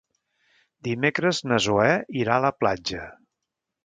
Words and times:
Dimecres 0.87 1.41
na 1.51 1.59
Zoè 1.65 1.89
irà 2.21 2.39
a 2.39 2.43
la 2.47 2.51
platja. 2.63 3.05